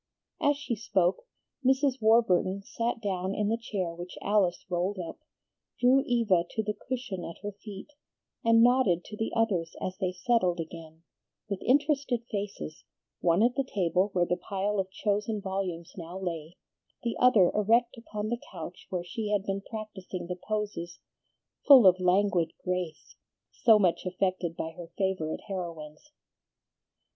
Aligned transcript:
As 0.41 0.57
she 0.57 0.75
spoke, 0.75 1.27
Mrs. 1.63 2.01
Warburton 2.01 2.63
sat 2.63 2.99
down 3.03 3.35
in 3.35 3.49
the 3.49 3.55
chair 3.57 3.93
which 3.93 4.17
Alice 4.19 4.65
rolled 4.67 4.97
up, 4.97 5.19
drew 5.79 6.01
Eva 6.07 6.43
to 6.49 6.63
the 6.63 6.73
cushion 6.73 7.23
at 7.23 7.37
her 7.43 7.51
feet, 7.51 7.91
and 8.43 8.63
nodded 8.63 9.05
to 9.05 9.15
the 9.15 9.31
others 9.35 9.75
as 9.79 9.99
they 9.99 10.11
settled 10.11 10.59
again, 10.59 11.03
with 11.47 11.61
interested 11.61 12.23
faces, 12.31 12.83
one 13.19 13.43
at 13.43 13.53
the 13.53 13.63
table 13.63 14.09
where 14.13 14.25
the 14.25 14.37
pile 14.37 14.79
of 14.79 14.89
chosen 14.89 15.39
volumes 15.39 15.93
now 15.95 16.17
lay, 16.17 16.55
the 17.03 17.15
other 17.19 17.51
erect 17.53 17.95
upon 17.95 18.29
the 18.29 18.41
couch 18.51 18.87
where 18.89 19.03
she 19.03 19.29
had 19.29 19.43
been 19.43 19.61
practising 19.69 20.25
the 20.25 20.39
poses 20.47 20.97
"full 21.67 21.85
of 21.85 21.99
languid 21.99 22.51
grace," 22.63 23.15
so 23.51 23.77
much 23.77 24.03
affected 24.07 24.57
by 24.57 24.71
her 24.71 24.87
favorite 24.97 25.41
heroines. 25.47 26.09